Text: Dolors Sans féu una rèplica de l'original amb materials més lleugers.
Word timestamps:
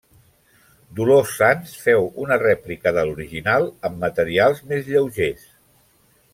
Dolors 0.99 1.33
Sans 1.41 1.75
féu 1.83 2.09
una 2.25 2.39
rèplica 2.45 2.95
de 2.97 3.05
l'original 3.11 3.69
amb 3.91 4.03
materials 4.07 4.67
més 4.73 4.93
lleugers. 4.95 5.49